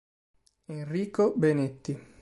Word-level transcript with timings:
Enrico 0.65 1.29
Benetti 1.37 1.93